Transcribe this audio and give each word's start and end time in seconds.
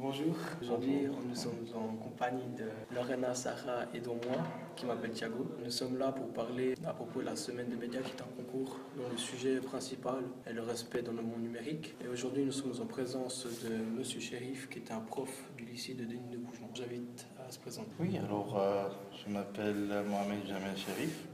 Bonjour, 0.00 0.36
aujourd'hui 0.62 1.08
nous 1.28 1.34
sommes 1.34 1.66
en 1.74 1.96
compagnie 1.96 2.46
de 2.56 2.94
Lorena, 2.94 3.34
Sarah 3.34 3.86
et 3.92 3.98
de 3.98 4.06
moi, 4.06 4.44
qui 4.76 4.86
m'appelle 4.86 5.10
Thiago. 5.10 5.44
Nous 5.64 5.72
sommes 5.72 5.98
là 5.98 6.12
pour 6.12 6.28
parler 6.32 6.74
à 6.86 6.92
propos 6.92 7.18
de 7.18 7.24
la 7.24 7.34
semaine 7.34 7.68
des 7.68 7.74
médias 7.74 8.00
qui 8.02 8.12
est 8.12 8.22
en 8.22 8.28
concours, 8.36 8.78
dont 8.96 9.08
le 9.10 9.18
sujet 9.18 9.56
principal 9.56 10.22
est 10.46 10.52
le 10.52 10.62
respect 10.62 11.02
dans 11.02 11.10
le 11.10 11.22
monde 11.22 11.42
numérique. 11.42 11.96
Et 12.04 12.06
aujourd'hui 12.06 12.44
nous 12.44 12.52
sommes 12.52 12.80
en 12.80 12.86
présence 12.86 13.44
de 13.64 13.74
Monsieur 13.98 14.20
Shérif, 14.20 14.68
qui 14.68 14.78
est 14.78 14.92
un 14.92 15.00
prof 15.00 15.30
du 15.56 15.64
lycée 15.64 15.94
de 15.94 16.04
Denis 16.04 16.30
de 16.30 16.38
Gougemont. 16.38 16.70
J'invite 16.74 17.26
à 17.44 17.50
se 17.50 17.58
présenter. 17.58 17.90
Oui, 17.98 18.16
alors 18.18 18.56
euh, 18.56 18.88
je 19.26 19.32
m'appelle 19.32 20.04
Mohamed 20.06 20.46
Jamel 20.46 20.76
Shérif 20.76 21.26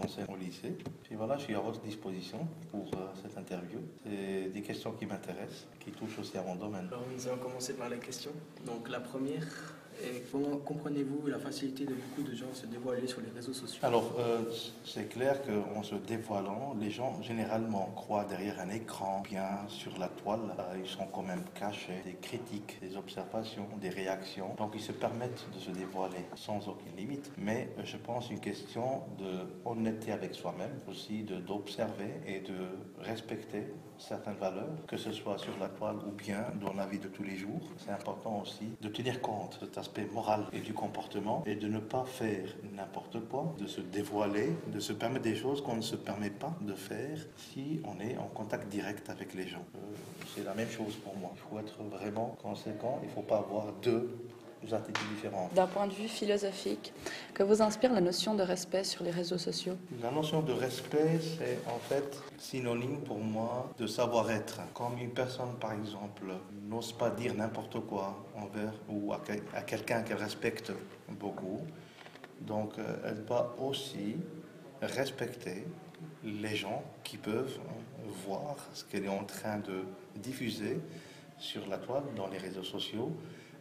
j'enseigne 0.00 0.26
au 0.32 0.36
lycée. 0.36 0.76
Puis 1.02 1.14
voilà, 1.14 1.36
je 1.36 1.44
suis 1.44 1.54
à 1.54 1.60
votre 1.60 1.80
disposition 1.80 2.46
pour 2.70 2.86
euh, 2.94 3.06
cette 3.22 3.36
interview. 3.36 3.78
C'est 4.04 4.50
des 4.50 4.62
questions 4.62 4.92
qui 4.92 5.06
m'intéressent, 5.06 5.66
qui 5.80 5.90
touchent 5.90 6.18
aussi 6.18 6.38
à 6.38 6.42
mon 6.42 6.56
domaine. 6.56 6.88
Alors 6.88 7.04
nous 7.12 7.28
allons 7.28 7.38
commencer 7.38 7.74
par 7.74 7.88
les 7.88 7.98
questions. 7.98 8.32
Donc 8.66 8.88
la 8.88 9.00
première, 9.00 9.46
et 10.02 10.24
comment 10.30 10.56
comprenez-vous 10.58 11.26
la 11.26 11.38
facilité 11.38 11.84
de 11.84 11.94
beaucoup 11.94 12.28
de 12.28 12.34
gens 12.34 12.52
se 12.52 12.66
dévoiler 12.66 13.06
sur 13.06 13.20
les 13.20 13.30
réseaux 13.30 13.52
sociaux? 13.52 13.80
Alors, 13.82 14.14
euh, 14.18 14.42
c'est 14.84 15.08
clair 15.08 15.40
qu'en 15.42 15.82
se 15.82 15.94
dévoilant, 15.94 16.74
les 16.80 16.90
gens 16.90 17.20
généralement 17.22 17.90
croient 17.96 18.24
derrière 18.24 18.60
un 18.60 18.70
écran, 18.70 19.22
bien 19.28 19.66
sur 19.68 19.96
la 19.98 20.08
toile, 20.08 20.54
euh, 20.58 20.78
ils 20.82 20.88
sont 20.88 21.06
quand 21.12 21.22
même 21.22 21.44
cachés, 21.54 22.02
des 22.04 22.14
critiques, 22.14 22.78
des 22.80 22.96
observations, 22.96 23.66
des 23.80 23.90
réactions. 23.90 24.54
Donc, 24.56 24.72
ils 24.74 24.80
se 24.80 24.92
permettent 24.92 25.46
de 25.54 25.58
se 25.58 25.70
dévoiler 25.70 26.24
sans 26.34 26.68
aucune 26.68 26.96
limite. 26.96 27.30
Mais 27.38 27.68
euh, 27.78 27.82
je 27.84 27.96
pense 27.96 28.30
une 28.30 28.40
question 28.40 29.02
de 29.18 29.30
honnêteté 29.64 30.12
avec 30.12 30.34
soi-même, 30.34 30.80
aussi 30.88 31.22
d'observer 31.22 32.20
et 32.26 32.40
de 32.40 32.54
respecter 33.00 33.64
certaines 33.98 34.36
valeurs, 34.36 34.86
que 34.86 34.96
ce 34.96 35.12
soit 35.12 35.38
sur 35.38 35.52
la 35.58 35.68
toile 35.68 35.96
ou 36.06 36.10
bien 36.10 36.46
dans 36.60 36.72
la 36.72 36.86
vie 36.86 36.98
de 36.98 37.08
tous 37.08 37.22
les 37.22 37.36
jours. 37.36 37.60
C'est 37.76 37.90
important 37.90 38.40
aussi 38.40 38.70
de 38.80 38.88
tenir 38.88 39.20
compte 39.20 39.60
de 39.60 39.66
cet 39.66 39.78
aspect 39.78 39.89
moral 40.12 40.46
et 40.52 40.60
du 40.60 40.72
comportement 40.72 41.42
et 41.46 41.54
de 41.54 41.68
ne 41.68 41.78
pas 41.78 42.04
faire 42.04 42.48
n'importe 42.74 43.20
quoi, 43.28 43.54
de 43.58 43.66
se 43.66 43.80
dévoiler, 43.80 44.50
de 44.72 44.80
se 44.80 44.92
permettre 44.92 45.24
des 45.24 45.36
choses 45.36 45.62
qu'on 45.62 45.76
ne 45.76 45.82
se 45.82 45.96
permet 45.96 46.30
pas 46.30 46.54
de 46.60 46.74
faire 46.74 47.18
si 47.36 47.80
on 47.84 48.00
est 48.00 48.16
en 48.16 48.26
contact 48.26 48.68
direct 48.68 49.10
avec 49.10 49.34
les 49.34 49.46
gens. 49.46 49.64
Euh, 49.74 49.78
c'est 50.34 50.44
la 50.44 50.54
même 50.54 50.70
chose 50.70 50.94
pour 50.96 51.16
moi. 51.16 51.32
Il 51.34 51.40
faut 51.40 51.58
être 51.58 51.82
vraiment 51.90 52.36
conséquent, 52.42 52.98
il 53.02 53.08
ne 53.08 53.12
faut 53.12 53.22
pas 53.22 53.38
avoir 53.38 53.72
deux 53.82 54.10
d'un 55.54 55.66
point 55.66 55.86
de 55.86 55.92
vue 55.92 56.08
philosophique, 56.08 56.92
que 57.34 57.42
vous 57.42 57.62
inspire 57.62 57.92
la 57.92 58.00
notion 58.00 58.34
de 58.34 58.42
respect 58.42 58.84
sur 58.84 59.04
les 59.04 59.10
réseaux 59.10 59.38
sociaux? 59.38 59.76
La 60.02 60.10
notion 60.10 60.42
de 60.42 60.52
respect, 60.52 61.18
c'est 61.38 61.58
en 61.66 61.78
fait 61.78 62.22
synonyme 62.38 63.00
pour 63.00 63.18
moi 63.18 63.70
de 63.78 63.86
savoir-être. 63.86 64.60
Comme 64.74 64.98
une 64.98 65.10
personne, 65.10 65.54
par 65.60 65.72
exemple, 65.72 66.24
n'ose 66.68 66.92
pas 66.92 67.10
dire 67.10 67.34
n'importe 67.34 67.80
quoi 67.86 68.24
envers 68.36 68.72
ou 68.88 69.12
à, 69.12 69.20
quelqu'un 69.62 70.02
qu'elle 70.02 70.18
respecte 70.18 70.72
beaucoup, 71.08 71.60
donc 72.40 72.78
euh, 72.78 72.96
elle 73.04 73.24
doit 73.24 73.54
aussi 73.60 74.16
respecter 74.80 75.66
les 76.24 76.56
gens 76.56 76.82
qui 77.04 77.18
peuvent 77.18 77.58
voir 78.26 78.56
ce 78.72 78.84
qu'elle 78.84 79.04
est 79.04 79.08
en 79.08 79.24
train 79.24 79.58
de 79.58 79.84
diffuser 80.16 80.80
sur 81.38 81.66
la 81.68 81.78
toile, 81.78 82.04
dans 82.16 82.28
les 82.28 82.38
réseaux 82.38 82.62
sociaux, 82.62 83.12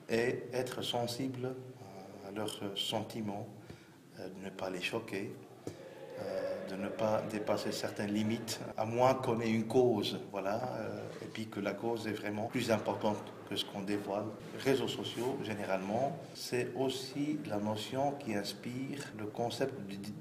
et 0.09 0.43
être 0.53 0.81
sensible 0.81 1.45
euh, 1.45 2.27
à 2.27 2.31
leurs 2.31 2.77
sentiments, 2.77 3.47
euh, 4.19 4.27
de 4.27 4.45
ne 4.45 4.49
pas 4.49 4.69
les 4.69 4.81
choquer, 4.81 5.31
euh, 6.19 6.67
de 6.69 6.75
ne 6.75 6.89
pas 6.89 7.21
dépasser 7.29 7.71
certaines 7.71 8.13
limites, 8.13 8.59
à 8.77 8.85
moins 8.85 9.13
qu'on 9.13 9.39
ait 9.39 9.49
une 9.49 9.67
cause, 9.67 10.19
voilà, 10.31 10.61
et 11.21 11.25
puis 11.25 11.47
que 11.47 11.59
la 11.59 11.73
cause 11.73 12.07
est 12.07 12.13
vraiment 12.13 12.45
plus 12.45 12.71
importante 12.71 13.17
que 13.49 13.55
ce 13.55 13.66
qu'on 13.66 13.81
dévoile. 13.81 14.25
Réseaux 14.59 14.88
sociaux, 14.88 15.38
généralement, 15.43 16.17
c'est 16.35 16.67
aussi 16.75 17.39
la 17.47 17.57
notion 17.57 18.11
qui 18.19 18.35
inspire 18.35 19.11
le 19.17 19.25
concept 19.25 19.73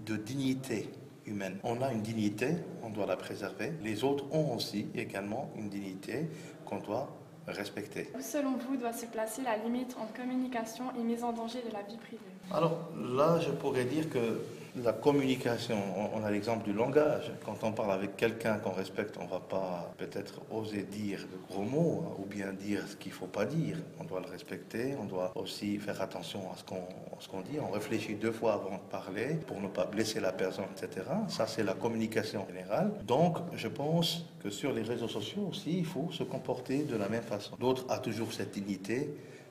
de 0.06 0.16
dignité 0.16 0.90
humaine. 1.26 1.58
On 1.62 1.82
a 1.82 1.92
une 1.92 2.00
dignité, 2.00 2.56
on 2.82 2.90
doit 2.90 3.06
la 3.06 3.16
préserver. 3.16 3.74
Les 3.82 4.02
autres 4.02 4.24
ont 4.32 4.56
aussi 4.56 4.88
également 4.94 5.50
une 5.56 5.68
dignité 5.68 6.30
qu'on 6.64 6.78
doit 6.78 7.08
respecter. 7.52 8.10
Où, 8.16 8.20
selon 8.20 8.52
vous, 8.56 8.76
doit 8.76 8.92
se 8.92 9.06
placer 9.06 9.42
la 9.42 9.56
limite 9.56 9.96
entre 10.00 10.12
communication 10.14 10.84
et 10.98 11.02
mise 11.02 11.24
en 11.24 11.32
danger 11.32 11.62
de 11.66 11.72
la 11.72 11.82
vie 11.82 11.96
privée? 11.96 12.22
Alors 12.52 12.78
là, 12.96 13.38
je 13.40 13.50
pourrais 13.50 13.84
dire 13.84 14.08
que 14.08 14.40
la 14.76 14.92
communication, 14.92 15.76
on 16.14 16.22
a 16.24 16.30
l'exemple 16.30 16.64
du 16.64 16.72
langage. 16.72 17.32
Quand 17.44 17.62
on 17.62 17.72
parle 17.72 17.92
avec 17.92 18.16
quelqu'un 18.16 18.58
qu'on 18.58 18.72
respecte, 18.72 19.16
on 19.18 19.24
ne 19.24 19.30
va 19.30 19.40
pas 19.40 19.92
peut-être 19.98 20.40
oser 20.50 20.82
dire 20.82 21.20
de 21.20 21.38
gros 21.52 21.64
mots 21.64 22.04
hein, 22.06 22.16
ou 22.18 22.26
bien 22.26 22.52
dire 22.52 22.86
ce 22.86 22.96
qu'il 22.96 23.12
ne 23.12 23.16
faut 23.16 23.26
pas 23.26 23.44
dire. 23.44 23.76
On 23.98 24.04
doit 24.04 24.20
le 24.20 24.28
respecter, 24.28 24.94
on 25.00 25.04
doit 25.04 25.32
aussi 25.34 25.78
faire 25.78 26.00
attention 26.00 26.40
à 26.52 26.56
ce 26.56 27.28
qu'on 27.28 27.40
dit. 27.40 27.58
On 27.60 27.70
réfléchit 27.70 28.14
deux 28.14 28.32
fois 28.32 28.54
avant 28.54 28.76
de 28.76 28.90
parler 28.90 29.38
pour 29.46 29.60
ne 29.60 29.68
pas 29.68 29.84
blesser 29.84 30.20
la 30.20 30.32
personne, 30.32 30.66
etc. 30.76 31.06
Ça, 31.28 31.46
c'est 31.46 31.64
la 31.64 31.74
communication 31.74 32.46
générale. 32.46 32.92
Donc, 33.06 33.38
je 33.54 33.68
pense 33.68 34.26
que 34.42 34.50
sur 34.50 34.72
les 34.72 34.82
réseaux 34.82 35.08
sociaux 35.08 35.48
aussi, 35.50 35.78
il 35.78 35.86
faut 35.86 36.10
se 36.12 36.22
comporter 36.22 36.84
de 36.84 36.96
la 36.96 37.08
même 37.08 37.22
façon. 37.22 37.56
D'autres 37.58 37.84
a 37.88 37.98
toujours 37.98 38.32
cette 38.32 38.52
dignité 38.52 39.10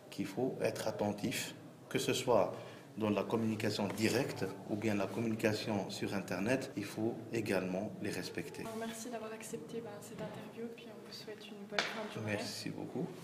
qu'il 0.09 0.25
faut 0.25 0.55
être 0.61 0.87
attentif, 0.87 1.53
que 1.89 1.99
ce 1.99 2.13
soit 2.13 2.53
dans 2.97 3.09
la 3.09 3.23
communication 3.23 3.87
directe 3.87 4.45
ou 4.69 4.75
bien 4.75 4.95
la 4.95 5.07
communication 5.07 5.89
sur 5.89 6.13
Internet, 6.13 6.71
il 6.75 6.83
faut 6.83 7.15
également 7.31 7.91
les 8.01 8.09
respecter. 8.09 8.63
Merci 8.79 9.09
d'avoir 9.09 9.31
accepté 9.31 9.81
ben, 9.81 9.91
cette 10.01 10.21
interview, 10.21 10.67
puis 10.75 10.87
on 10.87 11.07
vous 11.07 11.13
souhaite 11.13 11.45
une 11.47 11.65
bonne 11.69 11.79
fin 11.79 12.07
de 12.07 12.13
journée. 12.13 12.31
Merci 12.37 12.69
beaucoup. 12.69 13.07